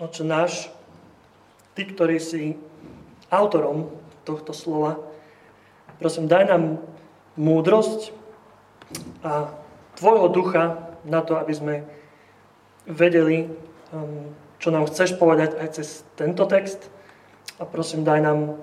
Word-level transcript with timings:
Oče 0.00 0.24
náš, 0.24 0.72
Ty, 1.76 1.84
ktorý 1.92 2.16
si 2.16 2.56
autorom 3.28 3.92
tohto 4.24 4.56
slova, 4.56 4.96
prosím, 6.00 6.24
daj 6.24 6.48
nám 6.48 6.80
múdrosť 7.36 8.16
a 9.20 9.52
Tvojho 10.00 10.32
ducha 10.32 10.96
na 11.04 11.20
to, 11.20 11.36
aby 11.36 11.52
sme 11.52 11.74
vedeli, 12.88 13.52
um, 13.92 14.32
čo 14.56 14.72
nám 14.72 14.88
chceš 14.88 15.20
povedať 15.20 15.60
aj 15.60 15.68
cez 15.76 16.00
tento 16.16 16.48
text. 16.48 16.88
A 17.60 17.68
prosím, 17.68 18.00
daj 18.00 18.24
nám 18.24 18.56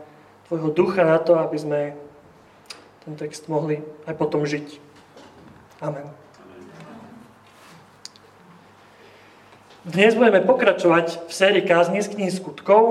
Tvojho 0.49 0.73
ducha 0.73 1.05
na 1.05 1.21
to, 1.21 1.37
aby 1.37 1.57
sme 1.61 1.81
ten 3.05 3.13
text 3.13 3.45
mohli 3.45 3.85
aj 4.09 4.17
potom 4.17 4.41
žiť. 4.41 4.81
Amen. 5.85 6.26
Dnes 9.87 10.19
budeme 10.19 10.43
pokračovať 10.43 11.31
v 11.31 11.31
sérii 11.31 11.63
kázni 11.63 12.03
z 12.03 12.11
knihy 12.11 12.27
skutkov 12.27 12.83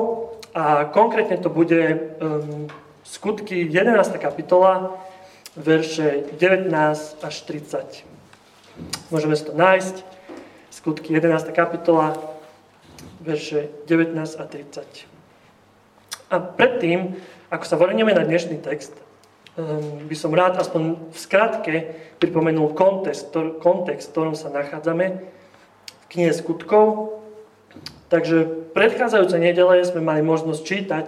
a 0.56 0.88
konkrétne 0.88 1.36
to 1.36 1.52
bude 1.52 1.76
um, 1.76 2.72
skutky 3.04 3.68
11. 3.68 4.16
kapitola, 4.16 4.96
verše 5.60 6.24
19 6.40 6.72
až 7.20 7.34
30. 7.44 8.00
Môžeme 9.12 9.36
si 9.36 9.44
to 9.44 9.52
nájsť. 9.52 10.08
Skutky 10.72 11.12
11. 11.12 11.52
kapitola, 11.52 12.16
verše 13.20 13.68
19 13.84 14.16
a 14.16 14.44
30. 14.48 15.04
A 16.32 16.36
predtým, 16.40 17.12
ako 17.52 17.64
sa 17.68 17.76
vrneme 17.76 18.16
na 18.16 18.24
dnešný 18.24 18.64
text, 18.64 18.96
um, 19.60 20.00
by 20.08 20.16
som 20.16 20.32
rád 20.32 20.56
aspoň 20.56 21.12
v 21.12 21.18
skratke 21.20 21.74
pripomenul 22.24 22.72
kontext, 22.72 23.36
kontext 23.60 24.08
v 24.08 24.12
ktorom 24.16 24.32
sa 24.32 24.48
nachádzame 24.48 25.36
knihe 26.12 26.32
skutkov. 26.34 27.18
Takže 28.06 28.36
v 28.46 28.50
predchádzajúcej 28.74 29.40
nedele 29.42 29.82
sme 29.82 30.02
mali 30.04 30.22
možnosť 30.22 30.62
čítať, 30.62 31.06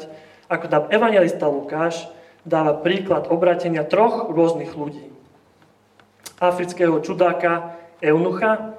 ako 0.50 0.64
tam 0.66 0.82
evangelista 0.90 1.46
Lukáš 1.46 2.10
dáva 2.42 2.74
príklad 2.74 3.28
obratenia 3.28 3.84
troch 3.86 4.32
rôznych 4.32 4.72
ľudí. 4.74 5.06
Afrického 6.40 6.98
čudáka 7.02 7.78
Eunucha, 7.98 8.78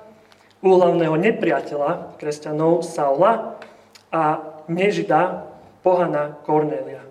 úhlavného 0.59 1.15
nepriateľa 1.19 2.19
kresťanov 2.19 2.83
Saula 2.83 3.59
a 4.11 4.43
nežida 4.67 5.47
pohana 5.83 6.39
Kornélia. 6.43 7.03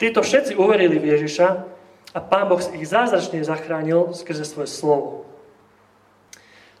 Títo 0.00 0.24
všetci 0.24 0.56
uverili 0.56 0.96
v 0.96 1.12
Ježiša 1.16 1.48
a 2.16 2.18
Pán 2.18 2.48
Boh 2.48 2.58
ich 2.58 2.88
zázračne 2.88 3.44
zachránil 3.44 4.16
skrze 4.16 4.48
svoje 4.48 4.72
slovo. 4.72 5.29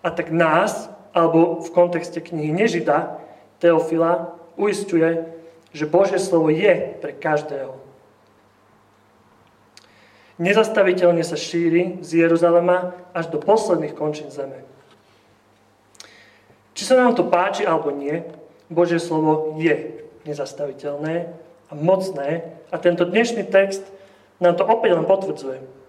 A 0.00 0.08
tak 0.08 0.32
nás, 0.32 0.88
alebo 1.12 1.60
v 1.60 1.68
kontexte 1.70 2.20
knihy 2.24 2.52
Nežida, 2.52 3.20
Teofila, 3.60 4.32
uistuje, 4.56 5.28
že 5.76 5.84
Božie 5.84 6.16
slovo 6.16 6.48
je 6.48 6.96
pre 6.98 7.12
každého. 7.12 7.76
Nezastaviteľne 10.40 11.20
sa 11.20 11.36
šíri 11.36 12.00
z 12.00 12.24
Jeruzalema 12.24 12.96
až 13.12 13.28
do 13.28 13.36
posledných 13.36 13.92
končín 13.92 14.32
zeme. 14.32 14.64
Či 16.72 16.88
sa 16.88 16.96
nám 16.96 17.12
to 17.12 17.28
páči 17.28 17.68
alebo 17.68 17.92
nie, 17.92 18.24
Božie 18.72 18.96
slovo 18.96 19.60
je 19.60 20.00
nezastaviteľné 20.24 21.28
a 21.68 21.72
mocné 21.76 22.56
a 22.72 22.76
tento 22.80 23.04
dnešný 23.04 23.44
text 23.52 23.84
nám 24.40 24.56
to 24.56 24.64
opäť 24.64 24.96
len 24.96 25.04
potvrdzuje. 25.04 25.79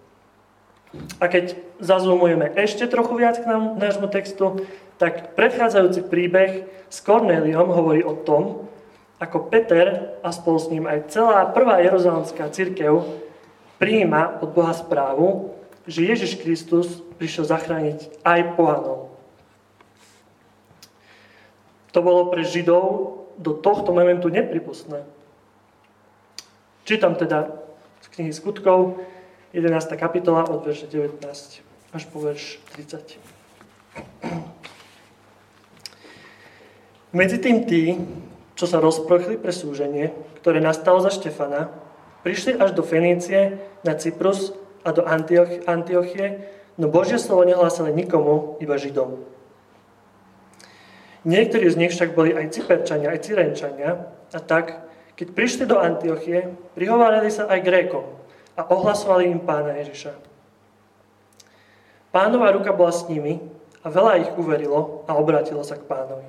A 1.24 1.32
keď 1.32 1.56
zazumujeme 1.80 2.52
ešte 2.60 2.84
trochu 2.88 3.16
viac 3.16 3.40
k 3.40 3.48
nám, 3.48 3.80
nášmu 3.80 4.12
textu, 4.12 4.68
tak 5.00 5.34
predchádzajúci 5.40 6.12
príbeh 6.12 6.68
s 6.92 6.98
Kornéliom 7.00 7.72
hovorí 7.72 8.04
o 8.04 8.14
tom, 8.14 8.68
ako 9.22 9.48
Peter 9.48 10.18
a 10.20 10.30
spolu 10.36 10.58
s 10.60 10.68
ním 10.68 10.90
aj 10.90 11.14
celá 11.14 11.48
prvá 11.48 11.80
jeruzalemská 11.80 12.52
církev 12.52 13.06
prijíma 13.80 14.44
od 14.44 14.50
Boha 14.52 14.74
správu, 14.76 15.56
že 15.88 16.06
Ježiš 16.06 16.38
Kristus 16.42 17.02
prišiel 17.18 17.50
zachrániť 17.50 18.22
aj 18.22 18.54
pohanov. 18.58 19.14
To 21.92 22.00
bolo 22.02 22.30
pre 22.34 22.46
Židov 22.46 23.18
do 23.42 23.52
tohto 23.58 23.90
momentu 23.94 24.30
nepripustné. 24.30 25.02
Čítam 26.86 27.14
teda 27.14 27.52
z 28.02 28.08
knihy 28.18 28.34
skutkov, 28.34 29.02
11. 29.54 30.00
kapitola 30.00 30.48
od 30.48 30.64
verše 30.64 30.88
19 30.88 31.20
až 31.92 32.04
po 32.08 32.24
verš 32.24 32.64
30. 32.72 33.20
Medzi 37.12 37.38
tým 37.44 37.68
tí, 37.68 38.00
čo 38.56 38.64
sa 38.64 38.80
rozprochli 38.80 39.36
pre 39.36 39.52
súženie, 39.52 40.16
ktoré 40.40 40.64
nastalo 40.64 41.04
za 41.04 41.12
Štefana, 41.12 41.68
prišli 42.24 42.56
až 42.56 42.72
do 42.72 42.80
Fenície, 42.80 43.60
na 43.84 43.92
Cyprus 44.00 44.56
a 44.88 44.96
do 44.96 45.04
Antioch- 45.04 45.68
Antiochie, 45.68 46.48
no 46.80 46.88
Božie 46.88 47.20
slovo 47.20 47.44
nehlásili 47.44 47.92
nikomu, 47.92 48.56
iba 48.64 48.80
Židom. 48.80 49.20
Niektorí 51.28 51.68
z 51.68 51.76
nich 51.76 51.92
však 51.92 52.16
boli 52.16 52.32
aj 52.32 52.56
Cyperčania, 52.56 53.12
aj 53.12 53.28
Cyrenčania, 53.28 54.08
a 54.32 54.40
tak, 54.40 54.88
keď 55.20 55.28
prišli 55.36 55.68
do 55.68 55.76
Antiochie, 55.76 56.56
prihovárali 56.72 57.28
sa 57.28 57.52
aj 57.52 57.60
Grékom, 57.68 58.21
a 58.56 58.62
ohlasovali 58.68 59.32
im 59.32 59.42
pána 59.44 59.80
Ježiša. 59.80 60.16
Pánová 62.12 62.52
ruka 62.52 62.76
bola 62.76 62.92
s 62.92 63.08
nimi 63.08 63.40
a 63.82 63.88
veľa 63.88 64.28
ich 64.28 64.32
uverilo 64.36 65.08
a 65.08 65.16
obratilo 65.16 65.64
sa 65.64 65.80
k 65.80 65.88
pánovi. 65.88 66.28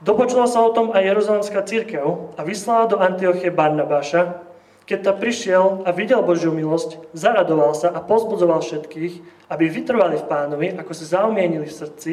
Dopočula 0.00 0.48
sa 0.48 0.64
o 0.64 0.72
tom 0.72 0.96
aj 0.96 1.04
Jeruzalemská 1.04 1.60
církev 1.64 2.32
a 2.36 2.40
vyslala 2.40 2.88
do 2.88 2.96
Antiochie 2.96 3.52
Barnabáša. 3.52 4.40
Keď 4.88 4.98
ta 5.04 5.12
prišiel 5.12 5.84
a 5.84 5.92
videl 5.92 6.24
Božiu 6.24 6.56
milosť, 6.56 7.12
zaradoval 7.12 7.76
sa 7.76 7.92
a 7.92 8.00
pozbudzoval 8.00 8.64
všetkých, 8.64 9.46
aby 9.52 9.64
vytrvali 9.68 10.16
v 10.16 10.28
pánovi, 10.28 10.66
ako 10.72 10.92
si 10.96 11.04
zaumienili 11.04 11.68
v 11.68 11.78
srdci, 11.84 12.12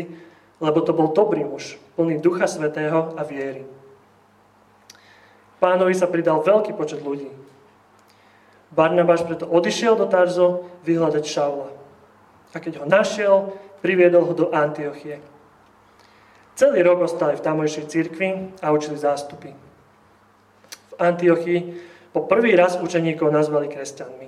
lebo 0.60 0.84
to 0.84 0.92
bol 0.92 1.16
dobrý 1.16 1.48
muž, 1.48 1.80
plný 1.96 2.20
Ducha 2.20 2.44
Svetého 2.44 3.16
a 3.16 3.24
viery. 3.24 3.64
Pánovi 5.58 5.96
sa 5.96 6.12
pridal 6.12 6.44
veľký 6.44 6.76
počet 6.76 7.02
ľudí. 7.02 7.47
Barnabáš 8.72 9.24
preto 9.24 9.48
odišiel 9.48 9.96
do 9.96 10.06
Tarzo 10.08 10.68
vyhľadať 10.84 11.24
Šaula. 11.24 11.72
A 12.52 12.58
keď 12.60 12.84
ho 12.84 12.86
našiel, 12.88 13.36
priviedol 13.80 14.28
ho 14.28 14.34
do 14.34 14.48
Antiochie. 14.52 15.24
Celý 16.58 16.82
rok 16.82 17.06
ostali 17.06 17.38
v 17.38 17.46
tamojšej 17.46 17.86
cirkvi 17.86 18.30
a 18.66 18.74
učili 18.74 18.98
zástupy. 18.98 19.54
V 20.90 20.94
Antiochii 20.98 21.60
po 22.12 22.26
prvý 22.26 22.58
raz 22.58 22.82
učeníkov 22.82 23.30
nazvali 23.30 23.70
kresťanmi. 23.70 24.28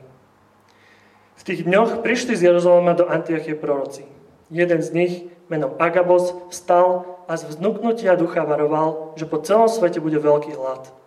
V 1.40 1.42
tých 1.42 1.66
dňoch 1.66 2.06
prišli 2.06 2.38
z 2.38 2.54
Jeruzalema 2.54 2.94
do 2.94 3.10
Antiochie 3.10 3.58
proroci. 3.58 4.06
Jeden 4.54 4.84
z 4.86 4.90
nich, 4.94 5.14
menom 5.50 5.74
Agabos, 5.82 6.36
vstal 6.54 7.18
a 7.26 7.34
z 7.34 7.50
vznuknutia 7.50 8.14
ducha 8.14 8.46
varoval, 8.46 9.18
že 9.18 9.26
po 9.26 9.42
celom 9.42 9.66
svete 9.66 9.98
bude 9.98 10.22
veľký 10.22 10.54
hlad. 10.54 10.99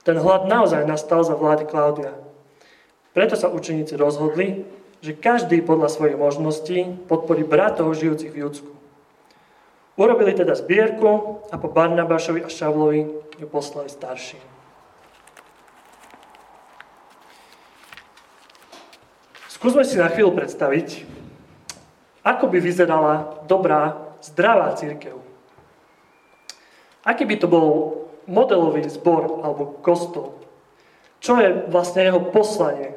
Ten 0.00 0.16
hlad 0.16 0.48
naozaj 0.48 0.88
nastal 0.88 1.20
za 1.20 1.36
vlády 1.36 1.68
Klaudia. 1.68 2.16
Preto 3.12 3.36
sa 3.36 3.52
učeníci 3.52 3.98
rozhodli, 4.00 4.64
že 5.04 5.16
každý 5.16 5.60
podľa 5.60 5.88
svojich 5.92 6.16
možností 6.16 6.78
podporí 7.08 7.44
bratov 7.44 7.92
žijúcich 7.96 8.32
v 8.32 8.40
Judsku. 8.48 8.72
Urobili 10.00 10.32
teda 10.32 10.56
zbierku 10.56 11.44
a 11.52 11.60
po 11.60 11.68
Barnabášovi 11.68 12.40
a 12.40 12.48
Šavlovi 12.48 13.04
ju 13.36 13.46
poslali 13.48 13.92
starší. 13.92 14.40
Skúsme 19.52 19.84
si 19.84 20.00
na 20.00 20.08
chvíľu 20.08 20.32
predstaviť, 20.32 21.04
ako 22.24 22.48
by 22.48 22.58
vyzerala 22.64 23.44
dobrá, 23.44 24.16
zdravá 24.24 24.72
církev. 24.72 25.20
Aký 27.04 27.28
by 27.28 27.36
to 27.36 27.48
bol 27.48 27.68
modelový 28.30 28.86
zbor 28.86 29.42
alebo 29.42 29.82
kostol. 29.82 30.38
Čo 31.18 31.36
je 31.36 31.66
vlastne 31.68 32.06
jeho 32.06 32.22
poslanie? 32.30 32.96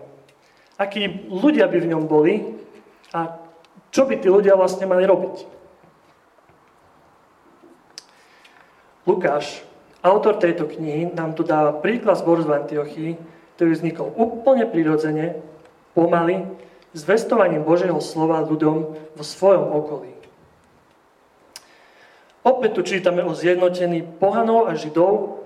Akí 0.78 1.28
ľudia 1.28 1.68
by 1.68 1.78
v 1.82 1.90
ňom 1.92 2.04
boli 2.06 2.56
a 3.12 3.42
čo 3.94 4.06
by 4.06 4.22
tí 4.22 4.30
ľudia 4.30 4.54
vlastne 4.54 4.86
mali 4.88 5.04
robiť? 5.04 5.50
Lukáš, 9.04 9.62
autor 10.00 10.40
tejto 10.40 10.64
knihy, 10.66 11.12
nám 11.12 11.36
tu 11.36 11.44
dáva 11.44 11.76
príklad 11.76 12.16
zboru 12.16 12.48
z 12.48 12.56
Antiochii, 12.56 13.12
ktorý 13.60 13.70
vznikol 13.76 14.08
úplne 14.16 14.64
prirodzene, 14.64 15.44
pomaly, 15.94 16.48
zvestovaním 16.96 17.68
Božieho 17.68 18.00
slova 18.00 18.42
ľuďom 18.48 18.78
vo 19.14 19.24
svojom 19.24 19.66
okolí. 19.70 20.12
Opäť 22.44 22.75
tu 22.75 22.81
čítame 22.84 23.24
o 23.24 23.31
zjednotení 23.31 24.04
pohanov 24.04 24.68
a 24.68 24.75
židov, 24.75 25.44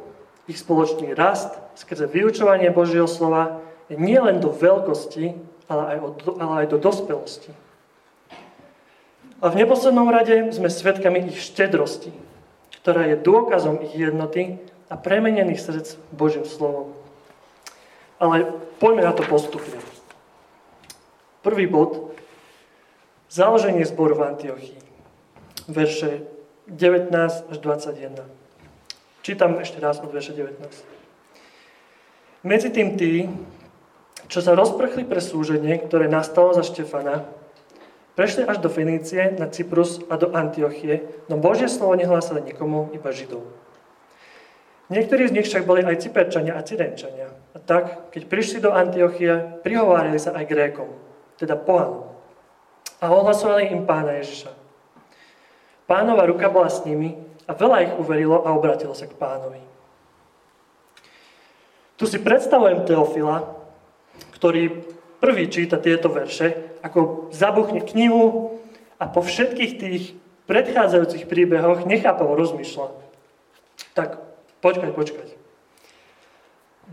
ich 0.49 0.57
spoločný 0.57 1.13
rast 1.13 1.53
skrze 1.77 2.09
vyučovanie 2.09 2.73
Božieho 2.73 3.05
slova 3.05 3.61
je 3.91 3.99
nielen 3.99 4.41
do 4.41 4.49
veľkosti, 4.49 5.37
ale 5.69 5.83
aj, 5.93 5.97
od, 6.01 6.15
ale 6.41 6.53
aj 6.65 6.67
do 6.73 6.77
dospelosti. 6.81 7.51
A 9.37 9.53
v 9.53 9.59
neposlednom 9.61 10.09
rade 10.09 10.49
sme 10.49 10.71
svedkami 10.71 11.29
ich 11.29 11.37
štedrosti, 11.37 12.09
ktorá 12.81 13.05
je 13.05 13.21
dôkazom 13.21 13.77
ich 13.85 13.93
jednoty 13.93 14.57
a 14.89 14.97
premenených 14.97 15.61
srdc 15.61 15.87
Božím 16.09 16.47
slovom. 16.47 16.97
Ale 18.17 18.49
poďme 18.81 19.05
na 19.05 19.13
to 19.13 19.21
postupne. 19.21 19.77
Prvý 21.45 21.69
bod. 21.69 22.17
Založenie 23.29 23.85
zboru 23.85 24.17
v 24.17 24.25
Antiochii. 24.33 24.81
Verše 25.69 26.36
19 26.67 27.15
až 27.47 27.57
21. 27.63 28.27
Čítam 29.23 29.55
ešte 29.55 29.79
raz 29.79 30.03
od 30.03 30.11
verše 30.11 30.35
19. 30.35 30.59
Medzi 32.43 32.69
tým 32.75 32.99
tí, 32.99 33.31
čo 34.27 34.43
sa 34.43 34.51
rozprchli 34.51 35.07
pre 35.07 35.23
súženie, 35.23 35.79
ktoré 35.79 36.11
nastalo 36.11 36.51
za 36.51 36.67
Štefana, 36.67 37.23
prešli 38.19 38.43
až 38.43 38.59
do 38.59 38.67
Fenície, 38.67 39.31
na 39.39 39.47
Cyprus 39.47 40.03
a 40.11 40.19
do 40.19 40.35
Antiochie, 40.35 41.07
no 41.31 41.39
Božie 41.39 41.71
slovo 41.71 41.95
nehlásali 41.95 42.43
nikomu, 42.43 42.91
iba 42.91 43.15
Židov. 43.15 43.47
Niektorí 44.91 45.31
z 45.31 45.35
nich 45.39 45.47
však 45.47 45.63
boli 45.63 45.87
aj 45.87 46.03
Cyperčania 46.03 46.59
a 46.59 46.67
Cyrenčania. 46.67 47.31
A 47.55 47.63
tak, 47.63 48.11
keď 48.11 48.27
prišli 48.27 48.59
do 48.59 48.75
Antiochia, 48.75 49.59
prihovárali 49.63 50.19
sa 50.19 50.35
aj 50.35 50.51
Grékom, 50.51 50.91
teda 51.39 51.55
pohanom. 51.55 52.11
A 52.99 53.07
ohlasovali 53.07 53.71
im 53.71 53.87
pána 53.87 54.19
Ježiša. 54.19 54.66
Pánova 55.87 56.27
ruka 56.27 56.51
bola 56.51 56.67
s 56.67 56.83
nimi 56.83 57.15
a 57.47 57.55
veľa 57.55 57.77
ich 57.87 57.93
uverilo 57.95 58.43
a 58.43 58.51
obratilo 58.51 58.91
sa 58.91 59.07
k 59.07 59.15
pánovi. 59.15 59.63
Tu 61.95 62.03
si 62.05 62.19
predstavujem 62.19 62.83
Teofila, 62.83 63.55
ktorý 64.35 64.85
prvý 65.17 65.49
číta 65.49 65.81
tieto 65.81 66.11
verše, 66.13 66.77
ako 66.85 67.31
zabuchne 67.33 67.81
knihu 67.81 68.59
a 69.01 69.09
po 69.09 69.25
všetkých 69.25 69.73
tých 69.81 70.03
predchádzajúcich 70.45 71.25
príbehoch 71.25 71.87
nechápavo 71.89 72.37
rozmýšľa. 72.37 72.87
Tak 73.97 74.21
počkaj, 74.61 74.91
počkaj. 74.93 75.27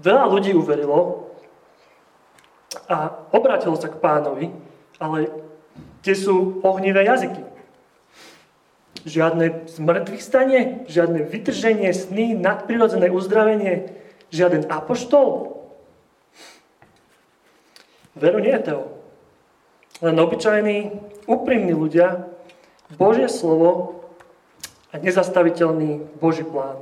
Veľa 0.01 0.25
ľudí 0.27 0.57
uverilo 0.57 1.31
a 2.91 3.13
obratilo 3.31 3.79
sa 3.79 3.93
k 3.93 4.01
pánovi, 4.01 4.51
ale 4.99 5.31
tie 6.03 6.17
sú 6.17 6.65
ohnivé 6.65 7.07
jazyky. 7.07 7.54
Žiadne 9.05 9.69
zmrtvých 9.69 10.25
stanie, 10.25 10.61
žiadne 10.89 11.29
vytrženie 11.29 11.93
sny, 11.93 12.33
nadprirodzené 12.41 13.13
uzdravenie, 13.13 13.93
žiaden 14.33 14.65
apoštol. 14.73 15.61
Veru 18.17 18.41
nie, 18.41 18.57
Teo. 18.65 18.97
Len 20.01 20.17
obyčajní, 20.17 20.97
úprimní 21.29 21.77
ľudia, 21.77 22.27
Božie 22.97 23.29
slovo 23.29 24.05
a 24.95 25.01
nezastaviteľný 25.01 26.21
Boží 26.21 26.47
plán. 26.47 26.79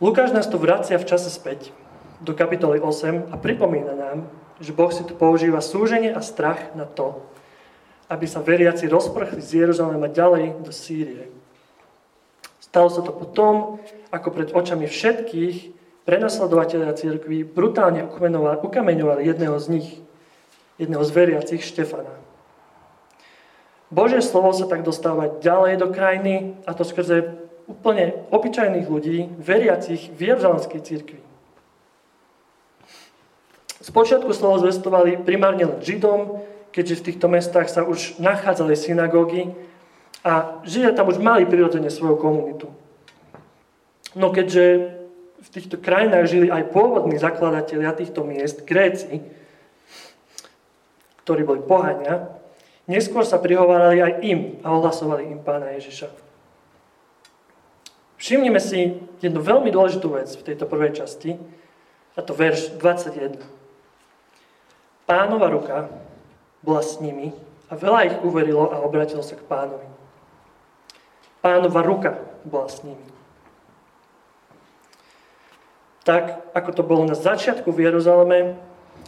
Lukáš 0.00 0.32
nás 0.32 0.48
tu 0.48 0.56
vracia 0.56 0.96
v 0.96 1.04
čase 1.04 1.28
späť 1.28 1.76
do 2.24 2.32
kapitoly 2.32 2.80
8 2.80 3.32
a 3.32 3.36
pripomína 3.36 3.94
nám, 3.96 4.18
že 4.60 4.72
Boh 4.72 4.88
si 4.92 5.04
tu 5.04 5.12
používa 5.12 5.60
súženie 5.60 6.12
a 6.12 6.24
strach 6.24 6.72
na 6.72 6.88
to, 6.88 7.20
aby 8.10 8.26
sa 8.26 8.42
veriaci 8.42 8.90
rozprchli 8.90 9.38
z 9.38 9.62
Jeruzalema 9.62 10.10
ďalej 10.10 10.58
do 10.66 10.74
Sýrie. 10.74 11.30
Stalo 12.58 12.90
sa 12.90 13.06
to 13.06 13.14
potom, 13.14 13.78
ako 14.10 14.28
pred 14.34 14.50
očami 14.50 14.90
všetkých 14.90 15.56
prenasledovateľia 16.02 16.90
církvy 16.98 17.46
brutálne 17.46 18.02
ukameňovali 18.66 19.22
jedného 19.22 19.54
z 19.62 19.66
nich, 19.70 19.88
jedného 20.82 21.06
z 21.06 21.10
veriacich 21.14 21.62
Štefana. 21.62 22.10
Božie 23.90 24.22
slovo 24.22 24.54
sa 24.54 24.66
tak 24.66 24.82
dostáva 24.86 25.38
ďalej 25.42 25.82
do 25.82 25.90
krajiny 25.90 26.54
a 26.66 26.74
to 26.74 26.86
skrze 26.86 27.26
úplne 27.66 28.14
obyčajných 28.34 28.86
ľudí, 28.86 29.30
veriacich 29.38 30.10
v 30.14 30.34
Jeruzalemskej 30.34 30.80
církvi. 30.82 31.20
Spočiatku 33.80 34.30
slovo 34.34 34.62
zvestovali 34.62 35.22
primárne 35.22 35.66
len 35.66 35.80
Židom, 35.82 36.42
keďže 36.70 36.98
v 36.98 37.04
týchto 37.10 37.26
mestách 37.26 37.68
sa 37.70 37.82
už 37.82 38.18
nachádzali 38.22 38.74
synagógy 38.78 39.50
a 40.22 40.62
Židia 40.62 40.94
tam 40.94 41.10
už 41.10 41.18
mali 41.18 41.46
prirodzene 41.46 41.90
svoju 41.90 42.16
komunitu. 42.18 42.70
No 44.14 44.34
keďže 44.34 44.96
v 45.40 45.48
týchto 45.48 45.80
krajinách 45.80 46.28
žili 46.28 46.48
aj 46.52 46.70
pôvodní 46.74 47.16
zakladatelia 47.16 47.94
týchto 47.96 48.26
miest, 48.26 48.66
Gréci, 48.66 49.22
ktorí 51.24 51.46
boli 51.46 51.62
pohania, 51.64 52.28
neskôr 52.90 53.22
sa 53.24 53.40
prihovárali 53.40 54.02
aj 54.02 54.12
im 54.26 54.40
a 54.66 54.74
ohlasovali 54.74 55.30
im 55.30 55.40
pána 55.40 55.72
Ježiša. 55.78 56.10
Všimnime 58.20 58.60
si 58.60 59.00
jednu 59.24 59.40
veľmi 59.40 59.72
dôležitú 59.72 60.12
vec 60.12 60.28
v 60.28 60.44
tejto 60.44 60.68
prvej 60.68 61.00
časti, 61.00 61.40
a 62.18 62.20
to 62.20 62.36
verš 62.36 62.76
21. 62.76 63.40
Pánova 65.08 65.48
ruka 65.48 65.88
bola 66.60 66.82
s 66.84 67.00
nimi 67.00 67.32
a 67.70 67.76
veľa 67.76 68.00
ich 68.10 68.16
uverilo 68.24 68.68
a 68.68 68.82
obratilo 68.82 69.24
sa 69.24 69.38
k 69.38 69.46
pánovi. 69.46 69.86
Pánova 71.40 71.80
ruka 71.80 72.20
bola 72.44 72.68
s 72.68 72.84
nimi. 72.84 73.06
Tak, 76.04 76.52
ako 76.56 76.70
to 76.72 76.82
bolo 76.82 77.04
na 77.04 77.16
začiatku 77.16 77.68
v 77.70 77.86
Jeruzaleme, 77.88 78.56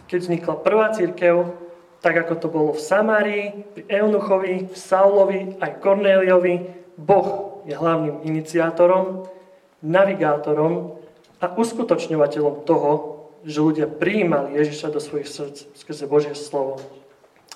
keď 0.06 0.18
vznikla 0.28 0.54
prvá 0.60 0.92
církev, 0.92 1.56
tak 2.04 2.14
ako 2.18 2.34
to 2.36 2.48
bolo 2.52 2.70
v 2.76 2.84
Samárii, 2.84 3.44
pri 3.72 3.82
Eunuchovi, 3.88 4.70
Saulovi, 4.76 5.56
aj 5.62 5.80
Kornéliovi, 5.80 6.54
Boh 6.98 7.62
je 7.64 7.72
hlavným 7.72 8.26
iniciátorom, 8.26 9.24
navigátorom 9.80 10.98
a 11.40 11.46
uskutočňovateľom 11.54 12.66
toho, 12.68 12.90
že 13.42 13.58
ľudia 13.58 13.86
prijímali 13.90 14.54
Ježiša 14.54 14.94
do 14.94 15.02
svojich 15.02 15.26
srdc 15.26 15.74
skrze 15.74 16.04
Božie 16.06 16.34
slovo. 16.38 16.78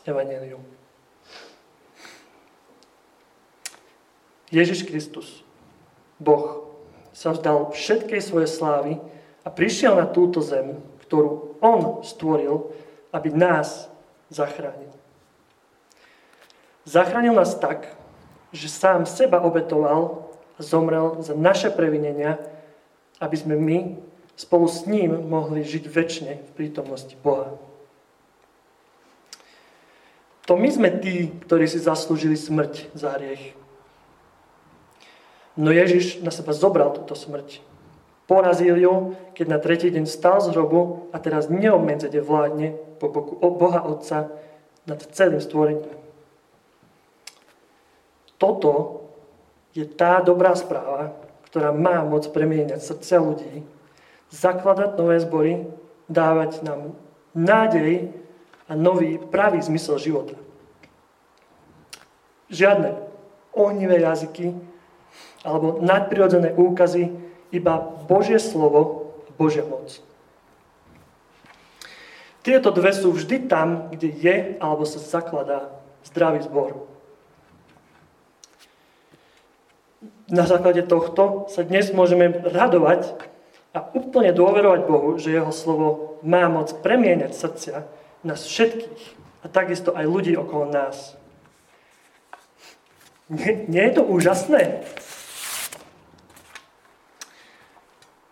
Evangelium. 0.06 0.62
Ježiš 4.54 4.86
Kristus, 4.86 5.42
Boh, 6.22 6.70
sa 7.10 7.34
vzdal 7.34 7.74
všetkej 7.74 8.20
svojej 8.22 8.50
slávy 8.50 8.92
a 9.42 9.48
prišiel 9.50 9.98
na 9.98 10.06
túto 10.06 10.38
zem, 10.44 10.78
ktorú 11.08 11.58
On 11.58 12.04
stvoril, 12.06 12.70
aby 13.10 13.32
nás 13.34 13.90
zachránil. 14.30 14.92
Zachránil 16.86 17.34
nás 17.34 17.58
tak, 17.58 17.90
že 18.54 18.70
sám 18.70 19.08
seba 19.08 19.42
obetoval 19.42 20.30
a 20.54 20.60
zomrel 20.62 21.18
za 21.24 21.34
naše 21.34 21.72
previnenia, 21.74 22.38
aby 23.18 23.36
sme 23.36 23.56
my 23.58 23.78
spolu 24.36 24.68
s 24.68 24.84
ním 24.86 25.16
mohli 25.26 25.64
žiť 25.64 25.84
väčšine 25.88 26.32
v 26.36 26.50
prítomnosti 26.54 27.16
Boha. 27.24 27.56
To 30.46 30.54
my 30.54 30.70
sme 30.70 30.88
tí, 31.02 31.30
ktorí 31.46 31.66
si 31.66 31.82
zaslúžili 31.82 32.38
smrť 32.38 32.94
za 32.94 33.18
hriech. 33.18 33.58
No 35.58 35.74
Ježiš 35.74 36.22
na 36.22 36.30
seba 36.30 36.54
zobral 36.54 36.94
túto 36.94 37.18
smrť. 37.18 37.64
Porazil 38.26 38.78
ju, 38.78 38.94
keď 39.38 39.46
na 39.46 39.58
tretí 39.58 39.90
deň 39.90 40.06
stal 40.06 40.42
z 40.42 40.50
hrobu 40.50 41.10
a 41.14 41.18
teraz 41.22 41.46
neobmedzene 41.46 42.18
vládne 42.18 42.74
po 42.98 43.10
boku 43.10 43.38
Boha 43.38 43.86
Otca 43.86 44.30
nad 44.86 45.00
celým 45.14 45.42
stvorením. 45.42 45.94
Toto 48.36 49.02
je 49.72 49.86
tá 49.86 50.20
dobrá 50.20 50.52
správa, 50.58 51.14
ktorá 51.48 51.72
má 51.72 52.04
moc 52.04 52.28
premieňať 52.30 52.82
srdcia 52.82 53.18
ľudí, 53.22 53.64
zakladať 54.28 54.90
nové 54.98 55.16
zbory, 55.22 55.52
dávať 56.10 56.66
nám 56.66 56.92
nádej 57.32 58.12
a 58.66 58.72
nový 58.74 59.18
pravý 59.18 59.62
zmysel 59.62 59.98
života. 59.98 60.34
Žiadne 62.50 62.98
ohnivé 63.54 64.02
jazyky 64.02 64.54
alebo 65.46 65.78
nadprirodzené 65.78 66.54
úkazy, 66.58 67.14
iba 67.54 67.78
Božie 68.10 68.42
slovo 68.42 69.14
a 69.26 69.30
Božia 69.38 69.62
moc. 69.62 70.02
Tieto 72.42 72.70
dve 72.70 72.94
sú 72.94 73.10
vždy 73.14 73.50
tam, 73.50 73.90
kde 73.90 74.10
je 74.10 74.36
alebo 74.62 74.86
sa 74.86 75.02
zakladá 75.02 75.70
zdravý 76.06 76.46
zbor. 76.46 76.86
Na 80.26 80.46
základe 80.46 80.82
tohto 80.82 81.46
sa 81.50 81.62
dnes 81.62 81.94
môžeme 81.94 82.30
radovať 82.42 83.14
a 83.74 83.90
úplne 83.94 84.34
dôverovať 84.34 84.80
Bohu, 84.86 85.18
že 85.18 85.34
Jeho 85.34 85.54
slovo 85.54 86.18
má 86.26 86.50
moc 86.50 86.70
premieňať 86.82 87.32
srdcia 87.34 87.76
nás 88.26 88.42
všetkých 88.42 89.02
a 89.42 89.46
takisto 89.46 89.94
aj 89.94 90.04
ľudí 90.04 90.34
okolo 90.34 90.68
nás. 90.68 91.14
Nie, 93.30 93.66
nie 93.66 93.82
je 93.86 93.92
to 93.98 94.02
úžasné? 94.06 94.86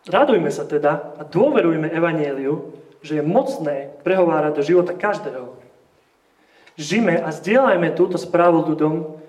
Radujme 0.04 0.52
sa 0.52 0.68
teda 0.68 1.16
a 1.16 1.22
dôverujme 1.24 1.88
Evanieliu, 1.88 2.76
že 3.00 3.18
je 3.18 3.24
mocné 3.24 3.94
prehovárať 4.04 4.52
do 4.58 4.62
života 4.62 4.92
každého. 4.92 5.56
Žime 6.74 7.22
a 7.22 7.30
zdieľajme 7.30 7.94
túto 7.94 8.18
správu 8.18 8.66
ľuďom, 8.66 9.22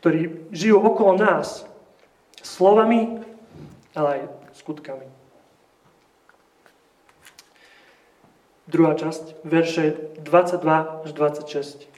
ktorí 0.00 0.50
žijú 0.50 0.80
okolo 0.80 1.20
nás, 1.20 1.68
slovami, 2.40 3.20
ale 3.92 4.08
aj 4.08 4.22
skutkami. 4.58 5.17
Druhá 8.68 8.92
časť, 8.92 9.48
verše 9.48 9.96
22 10.20 11.08
až 11.08 11.10
26. 11.16 11.88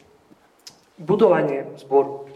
Budovanie 1.02 1.66
zboru. 1.82 2.30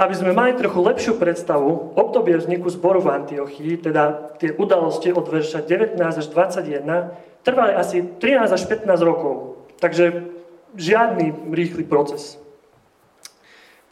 Aby 0.00 0.16
sme 0.16 0.32
mali 0.32 0.56
trochu 0.56 0.80
lepšiu 0.80 1.12
predstavu, 1.20 1.92
obdobie 1.92 2.40
vzniku 2.40 2.72
zboru 2.72 3.04
v 3.04 3.20
Antiochii, 3.20 3.84
teda 3.84 4.32
tie 4.40 4.52
udalosti 4.56 5.12
od 5.12 5.28
verša 5.28 5.64
19 5.64 6.00
až 6.00 6.26
21, 6.32 7.16
trvali 7.44 7.72
asi 7.76 8.00
13 8.00 8.56
až 8.56 8.62
15 8.68 8.88
rokov. 9.04 9.60
Takže 9.76 10.32
žiadny 10.72 11.52
rýchly 11.52 11.84
proces. 11.84 12.40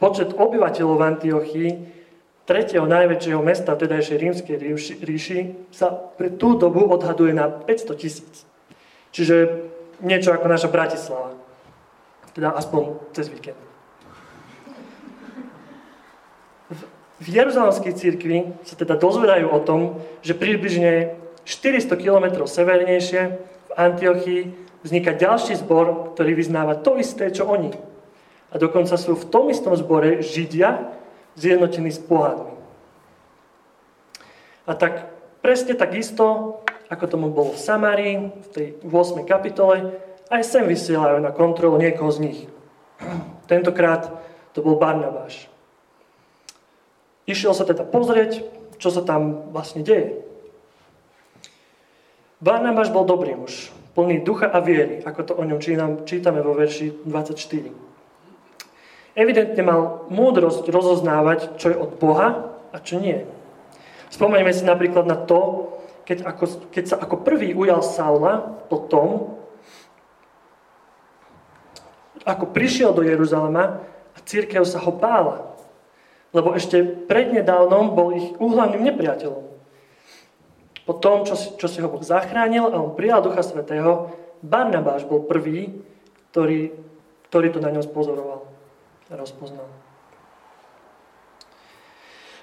Počet 0.01 0.33
obyvateľov 0.33 0.97
v 0.97 1.07
Antiochii, 1.13 1.69
tretieho 2.45 2.85
najväčšieho 2.85 3.41
mesta 3.41 3.73
tedajšej 3.73 4.17
rímskej 4.21 4.55
ríši, 5.01 5.39
sa 5.73 5.89
pre 5.91 6.29
tú 6.29 6.55
dobu 6.61 6.85
odhaduje 6.85 7.33
na 7.33 7.49
500 7.49 8.01
tisíc. 8.01 8.45
Čiže 9.09 9.65
niečo 10.05 10.29
ako 10.29 10.45
naša 10.45 10.69
Bratislava. 10.69 11.33
Teda 12.37 12.53
aspoň 12.53 13.01
cez 13.17 13.31
víkend. 13.31 13.57
V 17.15 17.27
Jeruzalemskej 17.31 17.93
církvi 17.95 18.37
sa 18.67 18.75
teda 18.75 18.99
dozvedajú 18.99 19.47
o 19.47 19.59
tom, 19.63 20.03
že 20.19 20.35
približne 20.35 21.15
400 21.47 21.95
km 21.95 22.43
severnejšie 22.43 23.21
v 23.39 23.71
Antiochii 23.71 24.41
vzniká 24.83 25.15
ďalší 25.15 25.57
zbor, 25.63 26.13
ktorý 26.13 26.35
vyznáva 26.35 26.77
to 26.77 26.99
isté, 26.99 27.31
čo 27.31 27.47
oni. 27.47 27.71
A 28.51 28.59
dokonca 28.59 28.99
sú 28.99 29.15
v 29.15 29.25
tom 29.31 29.47
istom 29.47 29.73
zbore 29.73 30.21
Židia 30.21 30.94
zjednotení 31.35 31.91
s 31.91 31.99
pohádmi. 31.99 32.55
A 34.65 34.73
tak 34.73 35.13
presne 35.45 35.77
tak 35.77 35.93
isto, 35.93 36.57
ako 36.89 37.05
tomu 37.05 37.27
bolo 37.29 37.53
v 37.53 37.61
Samárii, 37.61 38.15
v 38.33 38.47
tej 38.49 38.67
8. 38.81 39.21
kapitole, 39.29 39.93
aj 40.33 40.41
sem 40.41 40.65
vysielajú 40.65 41.21
na 41.21 41.29
kontrolu 41.29 41.77
niekoho 41.77 42.09
z 42.09 42.19
nich. 42.25 42.39
Tentokrát 43.51 44.09
to 44.57 44.65
bol 44.65 44.81
Barnabáš. 44.81 45.51
Išiel 47.29 47.53
sa 47.53 47.65
teda 47.65 47.85
pozrieť, 47.85 48.45
čo 48.81 48.89
sa 48.89 49.05
tam 49.05 49.53
vlastne 49.53 49.85
deje. 49.85 50.25
Barnabáš 52.41 52.93
bol 52.93 53.07
dobrý 53.07 53.33
muž, 53.33 53.73
plný 53.97 54.21
ducha 54.21 54.45
a 54.45 54.61
viery, 54.61 55.01
ako 55.01 55.21
to 55.25 55.33
o 55.33 55.43
ňom 55.45 55.57
čítame 56.05 56.41
vo 56.41 56.53
verši 56.53 57.05
24. 57.07 57.84
Evidentne 59.15 59.63
mal 59.63 59.81
múdrosť 60.11 60.67
rozoznávať, 60.67 61.55
čo 61.55 61.71
je 61.71 61.77
od 61.79 61.95
Boha 61.95 62.51
a 62.75 62.77
čo 62.83 62.99
nie. 62.99 63.23
Spomeňme 64.11 64.51
si 64.51 64.67
napríklad 64.67 65.07
na 65.07 65.15
to, 65.15 65.71
keď, 66.03 66.27
ako, 66.27 66.45
keď 66.69 66.83
sa 66.85 66.95
ako 66.99 67.23
prvý 67.23 67.55
ujal 67.55 67.79
Saula 67.81 68.43
potom, 68.67 69.39
ako 72.27 72.45
prišiel 72.51 72.91
do 72.91 73.01
Jeruzalema 73.01 73.81
a 74.13 74.17
církev 74.21 74.67
sa 74.67 74.83
ho 74.83 74.91
bála 74.91 75.55
lebo 76.35 76.51
ešte 76.51 76.83
prednedávnom 76.83 77.95
bol 77.95 78.11
ich 78.11 78.35
úhlavným 78.35 78.83
nepriateľom. 78.83 79.55
Po 80.83 80.93
tom, 80.99 81.23
čo 81.23 81.39
si, 81.39 81.55
čo 81.55 81.71
si 81.71 81.79
ho 81.79 81.87
Boh 81.87 82.03
zachránil 82.03 82.67
a 82.67 82.77
on 82.83 82.93
prijal 82.93 83.23
Ducha 83.23 83.39
Svetého, 83.39 84.11
Barnabáš 84.43 85.07
bol 85.07 85.23
prvý, 85.23 85.79
ktorý, 86.29 86.75
ktorý 87.31 87.47
to 87.55 87.63
na 87.63 87.71
ňom 87.71 87.87
spozoroval 87.87 88.44
rozpoznal. 89.13 89.69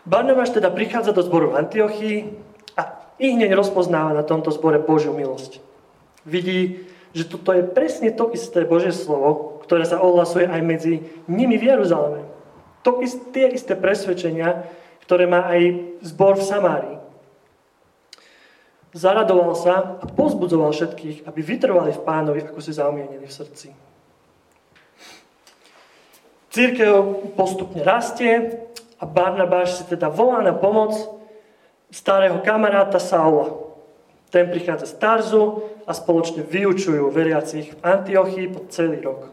Barnabáš 0.02 0.50
teda 0.50 0.70
prichádza 0.70 1.14
do 1.14 1.22
zboru 1.22 1.54
v 1.54 1.62
Antiochii 1.62 2.18
a 2.74 2.82
i 3.22 3.38
hneď 3.38 3.54
rozpoznáva 3.54 4.18
na 4.18 4.26
tomto 4.26 4.50
zbore 4.50 4.82
Božiu 4.82 5.14
milosť. 5.14 5.62
Vidí, 6.26 6.86
že 7.14 7.26
toto 7.26 7.54
je 7.54 7.62
presne 7.62 8.10
to 8.10 8.30
isté 8.34 8.66
Božie 8.66 8.90
slovo, 8.90 9.62
ktoré 9.62 9.86
sa 9.86 10.02
ohlasuje 10.02 10.48
aj 10.48 10.62
medzi 10.62 11.06
nimi 11.30 11.54
v 11.54 11.70
Jeruzaleme. 11.70 12.26
To 12.82 12.98
tie 13.30 13.46
isté 13.54 13.78
presvedčenia, 13.78 14.66
ktoré 15.06 15.30
má 15.30 15.46
aj 15.46 15.94
zbor 16.02 16.34
v 16.34 16.46
Samárii. 16.46 16.98
Zaradoval 18.92 19.54
sa 19.54 20.02
a 20.02 20.04
pozbudzoval 20.04 20.74
všetkých, 20.74 21.24
aby 21.30 21.40
vytrvali 21.40 21.94
v 21.94 22.04
pánovi, 22.04 22.42
ako 22.42 22.58
si 22.58 22.74
zaumienili 22.74 23.24
v 23.24 23.32
srdci. 23.32 23.91
Církev 26.52 27.32
postupne 27.32 27.80
rastie 27.80 28.60
a 29.00 29.08
Barnabáš 29.08 29.80
si 29.80 29.84
teda 29.88 30.12
volá 30.12 30.44
na 30.44 30.52
pomoc 30.52 30.92
starého 31.88 32.44
kamaráta 32.44 33.00
Saula. 33.00 33.72
Ten 34.28 34.52
prichádza 34.52 34.84
z 34.84 34.94
Tarzu 35.00 35.64
a 35.88 35.96
spoločne 35.96 36.44
vyučujú 36.44 37.08
veriacich 37.08 37.72
v 37.72 37.80
Antiochii 37.80 38.46
po 38.52 38.68
celý 38.68 39.00
rok. 39.00 39.32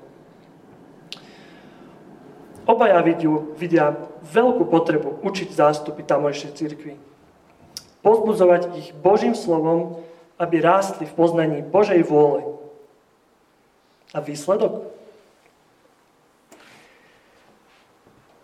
Obaja 2.63 3.03
vidú, 3.03 3.51
vidia 3.59 3.99
veľkú 4.23 4.71
potrebu 4.71 5.19
učiť 5.19 5.51
zástupy 5.51 6.07
tamojšej 6.07 6.51
cirkvi. 6.55 6.95
Pozbudzovať 7.99 8.79
ich 8.79 8.95
Božím 8.95 9.35
slovom, 9.35 9.99
aby 10.39 10.63
rástli 10.63 11.03
v 11.03 11.15
poznaní 11.19 11.59
Božej 11.67 11.99
vôle. 12.07 12.47
A 14.15 14.23
výsledok? 14.23 14.98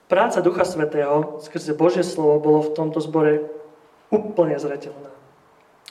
Práca 0.05 0.37
Ducha 0.41 0.61
Svetého 0.65 1.41
skrze 1.41 1.73
Božie 1.73 2.05
slovo 2.05 2.37
bolo 2.37 2.59
v 2.61 2.73
tomto 2.77 3.01
zbore 3.01 3.49
úplne 4.13 4.53
zretelná. 4.61 5.09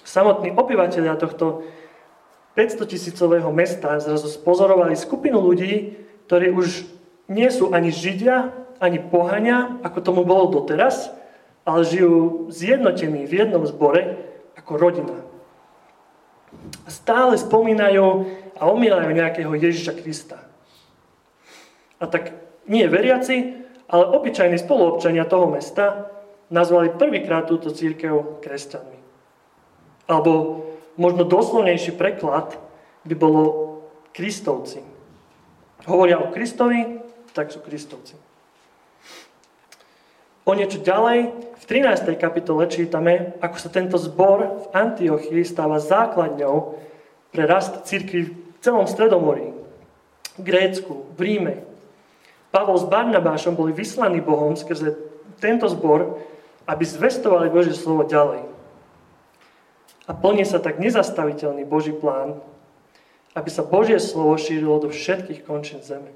Samotní 0.06 0.54
obyvateľia 0.54 1.18
tohto 1.18 1.66
500 2.54 2.86
tisícového 2.86 3.50
mesta 3.50 3.98
zrazu 3.98 4.30
spozorovali 4.30 4.94
skupinu 4.94 5.42
ľudí, 5.42 5.98
ktorí 6.30 6.54
už 6.54 6.86
nie 7.26 7.50
sú 7.50 7.74
ani 7.74 7.90
Židia, 7.90 8.54
ani 8.78 9.02
pohania, 9.02 9.80
ako 9.82 9.98
tomu 9.98 10.22
bolo 10.22 10.46
doteraz, 10.52 11.10
ale 11.66 11.82
žijú 11.82 12.46
zjednotení 12.52 13.26
v 13.26 13.32
jednom 13.42 13.64
zbore 13.66 14.20
ako 14.54 14.72
rodina. 14.78 15.16
Stále 16.86 17.34
spomínajú 17.34 18.30
a 18.54 18.70
omielajú 18.70 19.10
nejakého 19.10 19.50
Ježiša 19.50 19.98
Krista. 19.98 20.38
A 21.98 22.06
tak 22.06 22.36
nie 22.70 22.86
veriaci, 22.86 23.63
ale 23.88 24.04
obyčajní 24.16 24.58
spoluobčania 24.58 25.28
toho 25.28 25.50
mesta 25.50 26.08
nazvali 26.48 26.94
prvýkrát 26.94 27.48
túto 27.48 27.72
církev 27.72 28.40
kresťanmi. 28.40 28.98
Alebo 30.08 30.64
možno 31.00 31.24
doslovnejší 31.24 31.96
preklad 31.96 32.56
by 33.04 33.14
bolo 33.16 33.42
Kristovci. 34.12 34.80
Hovoria 35.84 36.20
o 36.20 36.32
Kristovi, 36.32 37.02
tak 37.34 37.50
sú 37.52 37.60
kristovci. 37.60 38.16
O 40.44 40.52
niečo 40.52 40.80
ďalej, 40.80 41.32
v 41.34 41.64
13. 41.66 42.20
kapitole 42.20 42.68
čítame, 42.68 43.32
ako 43.40 43.56
sa 43.56 43.72
tento 43.72 43.96
zbor 43.96 44.60
v 44.60 44.66
Antiochii 44.76 45.40
stáva 45.40 45.80
základňou 45.80 46.76
pre 47.32 47.48
rast 47.48 47.88
cirkvi 47.88 48.28
v 48.28 48.58
celom 48.60 48.84
Stredomorí, 48.84 49.56
v 50.36 50.40
Grécku, 50.44 51.08
v 51.16 51.20
Ríme. 51.20 51.54
Pavol 52.54 52.78
s 52.78 52.86
Barnabášom 52.86 53.58
boli 53.58 53.74
vyslaní 53.74 54.22
Bohom 54.22 54.54
skrze 54.54 54.94
tento 55.42 55.66
zbor, 55.66 56.22
aby 56.70 56.86
zvestovali 56.86 57.50
Božie 57.50 57.74
slovo 57.74 58.06
ďalej. 58.06 58.46
A 60.06 60.14
plní 60.14 60.46
sa 60.46 60.62
tak 60.62 60.78
nezastaviteľný 60.78 61.66
Boží 61.66 61.90
plán, 61.90 62.38
aby 63.34 63.50
sa 63.50 63.66
Božie 63.66 63.98
slovo 63.98 64.38
šírilo 64.38 64.78
do 64.78 64.94
všetkých 64.94 65.42
končín 65.42 65.82
zeme. 65.82 66.14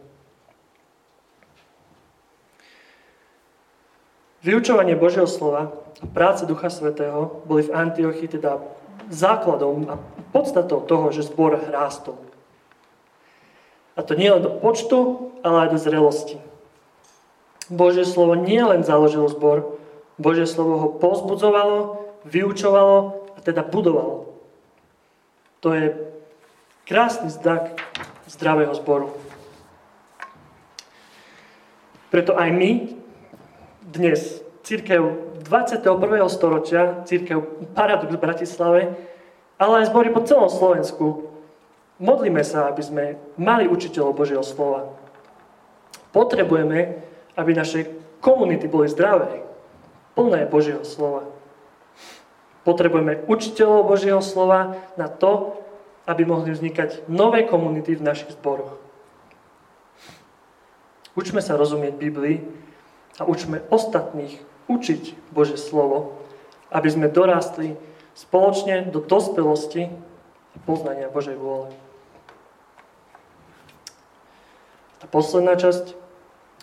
Vyučovanie 4.46 4.94
Božieho 4.94 5.26
slova 5.26 5.74
a 5.98 6.06
práce 6.06 6.46
Ducha 6.46 6.70
Svetého 6.70 7.42
boli 7.50 7.66
v 7.66 7.74
Antiochii 7.74 8.38
teda 8.38 8.62
základom 9.10 9.90
a 9.90 9.98
podstatou 10.30 10.86
toho, 10.86 11.10
že 11.10 11.26
zbor 11.26 11.58
rástol. 11.74 12.27
A 13.98 14.06
to 14.06 14.14
nie 14.14 14.30
len 14.30 14.46
do 14.46 14.54
počtu, 14.54 15.34
ale 15.42 15.66
aj 15.66 15.68
do 15.74 15.78
zrelosti. 15.82 16.38
Božie 17.66 18.06
slovo 18.06 18.38
nie 18.38 18.62
len 18.62 18.86
založilo 18.86 19.26
zbor, 19.26 19.76
Božie 20.16 20.46
slovo 20.46 20.74
ho 20.78 20.88
pozbudzovalo, 21.02 22.06
vyučovalo 22.22 23.26
a 23.34 23.38
teda 23.42 23.66
budovalo. 23.66 24.30
To 25.60 25.74
je 25.74 25.94
krásny 26.86 27.30
znak 27.30 27.74
zdravého 28.30 28.74
zboru. 28.78 29.14
Preto 32.08 32.38
aj 32.38 32.50
my 32.56 32.70
dnes 33.84 34.40
církev 34.64 35.28
21. 35.44 35.84
storočia, 36.32 37.04
církev 37.04 37.68
Paradox 37.76 38.16
v 38.16 38.20
Bratislave, 38.20 38.80
ale 39.60 39.84
aj 39.84 39.92
zbory 39.92 40.08
po 40.08 40.24
celom 40.24 40.48
Slovensku 40.48 41.27
Modlíme 41.98 42.46
sa, 42.46 42.70
aby 42.70 42.82
sme 42.82 43.04
mali 43.34 43.66
učiteľov 43.66 44.14
Božieho 44.14 44.46
slova. 44.46 44.94
Potrebujeme, 46.14 47.02
aby 47.34 47.50
naše 47.58 47.90
komunity 48.22 48.70
boli 48.70 48.86
zdravé, 48.86 49.42
plné 50.14 50.46
Božieho 50.46 50.86
slova. 50.86 51.26
Potrebujeme 52.62 53.26
učiteľov 53.26 53.90
Božieho 53.90 54.22
slova 54.22 54.78
na 54.94 55.10
to, 55.10 55.58
aby 56.06 56.22
mohli 56.22 56.54
vznikať 56.54 57.10
nové 57.10 57.44
komunity 57.44 57.98
v 57.98 58.06
našich 58.06 58.32
zboroch. 58.38 58.78
Učme 61.18 61.42
sa 61.42 61.58
rozumieť 61.58 61.98
Biblii 61.98 62.46
a 63.18 63.26
učme 63.26 63.66
ostatných 63.74 64.38
učiť 64.70 65.34
Bože 65.34 65.58
slovo, 65.58 66.14
aby 66.70 66.86
sme 66.86 67.10
dorástli 67.10 67.74
spoločne 68.14 68.86
do 68.86 69.02
dospelosti 69.02 69.90
a 70.54 70.56
poznania 70.62 71.10
Božej 71.10 71.34
vôle. 71.34 71.87
Tá 74.98 75.06
posledná 75.06 75.54
časť, 75.54 75.94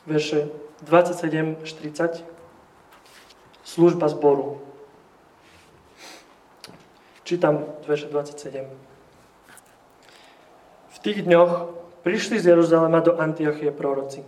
verše 0.04 0.52
27 0.84 1.64
až 1.64 1.72
30, 1.74 2.24
služba 3.64 4.12
zboru. 4.12 4.60
Čítam 7.24 7.66
verše 7.88 8.06
27. 8.12 8.70
V 10.94 10.98
tých 11.00 11.26
dňoch 11.26 11.74
prišli 12.06 12.38
z 12.38 12.54
Jeruzalema 12.54 13.02
do 13.02 13.18
Antiochie 13.18 13.74
proroci. 13.74 14.22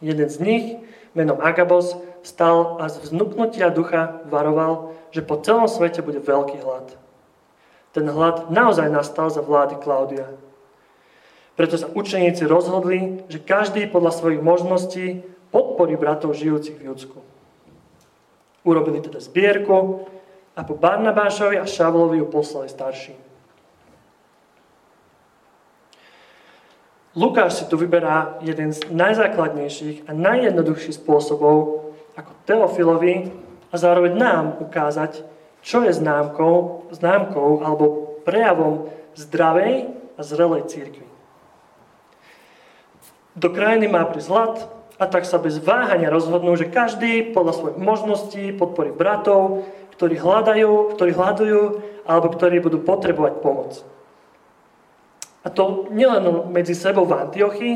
Jeden 0.00 0.30
z 0.30 0.40
nich, 0.40 0.64
menom 1.12 1.36
Agabos, 1.42 1.96
stal 2.24 2.80
a 2.80 2.88
z 2.88 2.98
vznuknutia 3.04 3.68
ducha 3.68 4.24
varoval, 4.24 4.96
že 5.12 5.20
po 5.20 5.36
celom 5.42 5.68
svete 5.68 6.00
bude 6.00 6.24
veľký 6.24 6.64
hlad. 6.64 6.96
Ten 7.92 8.08
hlad 8.08 8.50
naozaj 8.50 8.90
nastal 8.90 9.30
za 9.30 9.44
vlády 9.44 9.78
Klaudia. 9.78 10.32
Preto 11.54 11.78
sa 11.78 11.86
učeníci 11.86 12.42
rozhodli, 12.50 13.22
že 13.30 13.38
každý 13.38 13.86
podľa 13.86 14.10
svojich 14.10 14.42
možností 14.42 15.22
podporí 15.54 15.94
bratov 15.94 16.34
žijúcich 16.34 16.74
v 16.74 16.90
Judsku. 16.90 17.18
Urobili 18.66 18.98
teda 18.98 19.22
zbierku 19.22 20.02
a 20.58 20.66
po 20.66 20.74
Barnabášovi 20.74 21.62
a 21.62 21.66
Šavlovi 21.66 22.18
ju 22.18 22.26
poslali 22.26 22.66
starším. 22.66 23.18
Lukáš 27.14 27.62
si 27.62 27.64
tu 27.70 27.78
vyberá 27.78 28.42
jeden 28.42 28.74
z 28.74 28.90
najzákladnejších 28.90 30.10
a 30.10 30.12
najjednoduchších 30.18 30.98
spôsobov, 30.98 31.86
ako 32.18 32.32
Teofilovi 32.42 33.30
a 33.70 33.74
zároveň 33.78 34.18
nám 34.18 34.58
ukázať, 34.58 35.22
čo 35.62 35.86
je 35.86 35.94
známkou, 35.94 36.90
známkou 36.90 37.62
alebo 37.62 38.18
prejavom 38.26 38.90
zdravej 39.14 39.94
a 40.18 40.20
zrelej 40.26 40.66
církvy. 40.66 41.13
Do 43.34 43.50
krajiny 43.50 43.90
má 43.90 44.06
prísť 44.06 44.30
hlad 44.30 44.54
a 44.94 45.04
tak 45.10 45.26
sa 45.26 45.42
bez 45.42 45.58
váhania 45.58 46.06
rozhodnú, 46.06 46.54
že 46.54 46.70
každý 46.70 47.34
podľa 47.34 47.52
svojich 47.58 47.78
možností 47.82 48.44
podporí 48.54 48.94
bratov, 48.94 49.66
ktorí 49.98 50.18
hľadajú, 50.18 50.94
ktorí 50.94 51.10
hľadujú 51.10 51.62
alebo 52.06 52.26
ktorí 52.30 52.62
budú 52.62 52.78
potrebovať 52.82 53.34
pomoc. 53.42 53.82
A 55.44 55.50
to 55.50 55.90
nielen 55.90 56.48
medzi 56.54 56.72
sebou 56.72 57.04
v 57.04 57.20
Antiochii, 57.26 57.74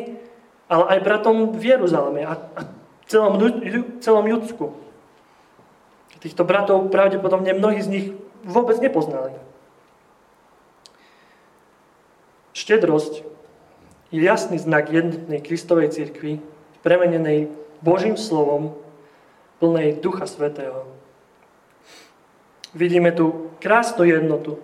ale 0.71 0.85
aj 0.95 1.05
bratom 1.05 1.53
v 1.53 1.63
Jeruzaleme 1.75 2.23
a 2.25 2.39
celom, 3.11 3.37
celom 3.99 4.25
Judsku. 4.25 4.73
Týchto 6.19 6.43
bratov 6.43 6.91
pravdepodobne 6.91 7.55
mnohí 7.55 7.79
z 7.79 7.89
nich 7.91 8.07
vôbec 8.43 8.79
nepoznali. 8.83 9.39
Štedrosť 12.59 13.23
je 14.09 14.21
jasný 14.25 14.57
znak 14.59 14.89
jednotnej 14.89 15.41
Kristovej 15.45 15.93
cirkvi, 15.93 16.41
premenenej 16.81 17.53
Božím 17.85 18.17
slovom, 18.17 18.75
plnej 19.61 20.01
Ducha 20.01 20.27
Svetého. 20.27 20.89
Vidíme 22.75 23.13
tu 23.13 23.51
krásnu 23.59 24.05
jednotu. 24.05 24.59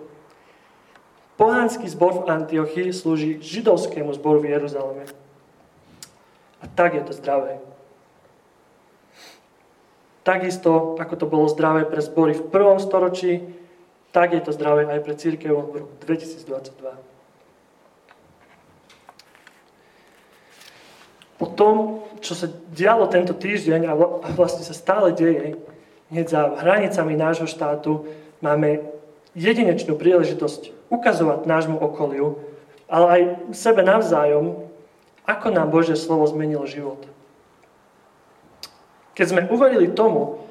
Pohánsky 1.35 1.83
zbor 1.91 2.23
v 2.23 2.31
Antiochii 2.31 2.95
slúži 2.95 3.43
židovskému 3.43 4.13
zboru 4.15 4.39
v 4.39 4.55
Jeruzaleme. 4.55 5.03
A 6.63 6.65
tak 6.71 6.95
je 6.95 7.03
to 7.03 7.13
zdravé. 7.13 7.59
Takisto, 10.25 10.97
ako 10.97 11.13
to 11.15 11.25
bolo 11.29 11.45
zdravé 11.51 11.85
pre 11.85 12.01
zbory 12.01 12.33
v 12.33 12.47
prvom 12.49 12.79
storočí, 12.81 13.45
tak 14.09 14.33
je 14.33 14.41
to 14.41 14.55
zdravé 14.55 14.87
aj 14.89 15.03
pre 15.03 15.13
církev 15.13 15.53
v 15.53 15.85
roku 15.85 15.93
2022. 16.01 17.14
Po 21.35 21.51
tom, 21.51 22.05
čo 22.23 22.31
sa 22.31 22.47
dialo 22.71 23.11
tento 23.11 23.35
týždeň 23.35 23.81
a 23.91 23.93
vlastne 24.31 24.63
sa 24.63 24.71
stále 24.71 25.11
deje, 25.11 25.59
hneď 26.07 26.25
za 26.31 26.41
hranicami 26.63 27.19
nášho 27.19 27.47
štátu, 27.49 28.07
máme 28.39 28.87
jedinečnú 29.35 29.99
príležitosť 29.99 30.87
ukazovať 30.87 31.43
nášmu 31.43 31.75
okoliu, 31.75 32.39
ale 32.87 33.05
aj 33.09 33.21
sebe 33.51 33.83
navzájom, 33.83 34.63
ako 35.27 35.47
nám 35.51 35.73
Božie 35.73 35.99
slovo 35.99 36.23
zmenilo 36.29 36.63
život. 36.69 37.03
Keď 39.17 39.25
sme 39.27 39.47
uverili 39.51 39.91
tomu, 39.91 40.45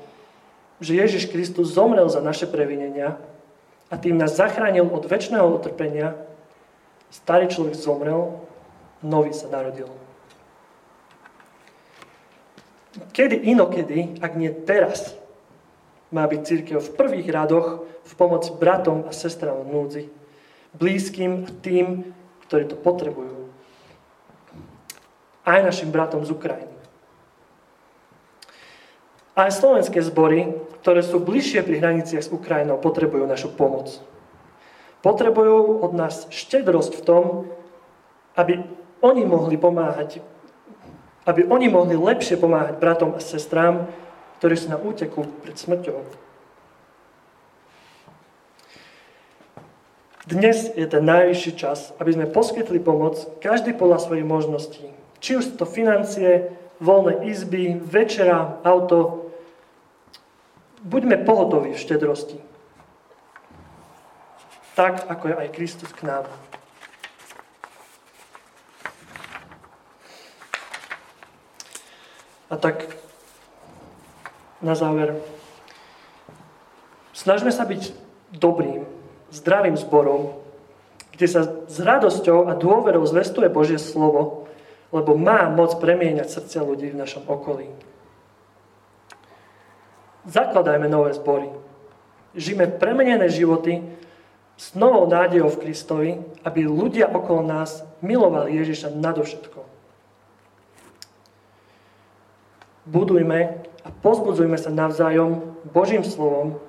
že 0.83 0.99
Ježiš 0.99 1.31
Kristus 1.31 1.73
zomrel 1.73 2.11
za 2.11 2.21
naše 2.21 2.45
previnenia 2.45 3.17
a 3.89 3.95
tým 3.97 4.19
nás 4.19 4.37
zachránil 4.37 4.91
od 4.91 5.07
väčšného 5.07 5.47
utrpenia, 5.49 6.19
starý 7.09 7.47
človek 7.47 7.79
zomrel, 7.79 8.37
nový 9.01 9.31
sa 9.31 9.47
narodil. 9.47 9.89
Kedy 12.95 13.51
inokedy, 13.51 14.23
ak 14.23 14.39
nie 14.39 14.55
teraz, 14.55 15.19
má 16.15 16.23
byť 16.31 16.41
církev 16.47 16.79
v 16.79 16.95
prvých 16.95 17.29
radoch 17.35 17.83
v 18.07 18.13
pomoci 18.15 18.55
bratom 18.55 19.03
a 19.09 19.11
sestram 19.11 19.67
v 19.67 19.71
núdzi, 19.75 20.05
blízkym 20.79 21.47
a 21.47 21.51
tým, 21.59 22.15
ktorí 22.47 22.71
to 22.71 22.79
potrebujú. 22.79 23.51
Aj 25.43 25.59
našim 25.59 25.91
bratom 25.91 26.23
z 26.23 26.31
Ukrajiny. 26.31 26.75
Aj 29.35 29.51
slovenské 29.51 29.99
zbory, 29.99 30.55
ktoré 30.87 31.03
sú 31.03 31.19
bližšie 31.19 31.67
pri 31.67 31.83
hraniciach 31.83 32.23
s 32.23 32.31
Ukrajinou, 32.31 32.79
potrebujú 32.79 33.27
našu 33.27 33.51
pomoc. 33.51 33.91
Potrebujú 35.03 35.83
od 35.83 35.93
nás 35.99 36.31
štedrosť 36.31 37.03
v 37.03 37.03
tom, 37.03 37.25
aby 38.39 38.63
oni 39.03 39.27
mohli 39.27 39.59
pomáhať 39.59 40.23
aby 41.25 41.49
oni 41.49 41.73
mohli 41.73 41.97
lepšie 41.97 42.37
pomáhať 42.37 42.77
bratom 42.81 43.17
a 43.17 43.21
sestrám, 43.21 43.89
ktorí 44.41 44.55
sú 44.61 44.69
na 44.69 44.79
úteku 44.81 45.25
pred 45.41 45.57
smrťou. 45.57 46.25
Dnes 50.25 50.73
je 50.73 50.87
ten 50.89 51.05
najvyšší 51.05 51.53
čas, 51.53 51.93
aby 52.01 52.17
sme 52.17 52.33
poskytli 52.33 52.81
pomoc 52.81 53.21
každý 53.45 53.77
podľa 53.77 54.09
svojich 54.09 54.25
možností. 54.25 54.85
Či 55.21 55.41
už 55.41 55.61
to 55.61 55.69
financie, 55.69 56.49
voľné 56.81 57.29
izby, 57.29 57.77
večera, 57.77 58.61
auto. 58.65 59.29
Buďme 60.81 61.21
pohotoví 61.29 61.77
v 61.77 61.81
štedrosti. 61.81 62.41
Tak, 64.75 65.09
ako 65.09 65.25
je 65.29 65.35
aj 65.45 65.55
Kristus 65.55 65.93
k 65.93 66.09
nám. 66.09 66.25
A 72.53 72.61
tak 72.61 72.85
na 74.61 74.77
záver, 74.77 75.17
snažme 77.17 77.53
sa 77.53 77.65
byť 77.65 77.93
dobrým, 78.33 78.85
zdravým 79.33 79.77
zborom, 79.77 80.37
kde 81.13 81.27
sa 81.29 81.41
s 81.69 81.77
radosťou 81.79 82.49
a 82.49 82.59
dôverou 82.59 83.05
zvestuje 83.07 83.53
Božie 83.53 83.79
slovo, 83.81 84.49
lebo 84.93 85.17
má 85.17 85.47
moc 85.53 85.77
premieňať 85.79 86.29
srdcia 86.29 86.61
ľudí 86.65 86.91
v 86.93 87.01
našom 87.01 87.29
okolí. 87.29 87.71
Zakladajme 90.25 90.89
nové 90.89 91.13
zbory. 91.13 91.53
Žijeme 92.35 92.67
premenené 92.81 93.29
životy 93.29 93.85
s 94.57 94.73
novou 94.75 95.07
nádejou 95.07 95.53
v 95.55 95.61
Kristovi, 95.61 96.11
aby 96.43 96.67
ľudia 96.67 97.13
okolo 97.13 97.45
nás 97.45 97.85
milovali 98.01 98.57
Ježiša 98.59 98.97
nadovšetko 98.97 99.74
budujme 102.89 103.65
a 103.85 103.89
pozbudzujme 103.91 104.57
sa 104.57 104.73
navzájom 104.73 105.57
Božím 105.73 106.05
slovom, 106.05 106.61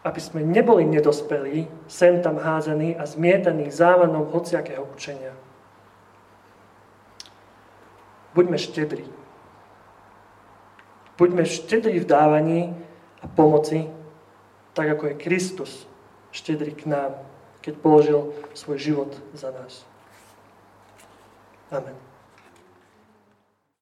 aby 0.00 0.20
sme 0.20 0.40
neboli 0.40 0.88
nedospelí, 0.88 1.68
sem 1.84 2.24
tam 2.24 2.40
házení 2.40 2.96
a 2.96 3.04
zmietaní 3.04 3.68
závanom 3.68 4.32
hociakého 4.32 4.88
učenia. 4.96 5.36
Buďme 8.32 8.56
štedrí. 8.56 9.04
Buďme 11.20 11.44
štedrí 11.44 12.00
v 12.00 12.08
dávaní 12.08 12.72
a 13.20 13.28
pomoci, 13.28 13.84
tak 14.72 14.96
ako 14.96 15.12
je 15.12 15.20
Kristus 15.20 15.72
štedrý 16.32 16.72
k 16.72 16.88
nám 16.88 17.12
keď 17.60 17.74
položil 17.76 18.32
svoj 18.56 18.78
život 18.80 19.10
za 19.36 19.52
nás. 19.52 19.84
Amen. 21.70 22.09